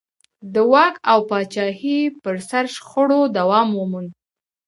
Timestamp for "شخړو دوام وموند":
2.75-4.09